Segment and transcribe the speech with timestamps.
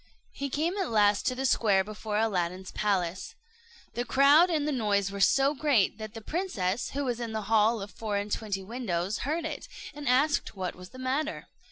[0.31, 3.35] He came at last to the square before Aladdin's palace.
[3.93, 7.43] The crowd and the noise were so great that the princess, who was in the
[7.53, 11.49] hall of four and twenty windows, heard it, and asked what was the matter.